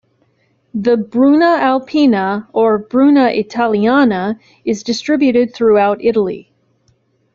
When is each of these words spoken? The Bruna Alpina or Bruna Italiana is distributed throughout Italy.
The 0.73 0.97
Bruna 0.97 1.57
Alpina 1.59 2.49
or 2.53 2.79
Bruna 2.79 3.25
Italiana 3.33 4.39
is 4.65 4.81
distributed 4.81 5.53
throughout 5.53 6.03
Italy. 6.03 6.51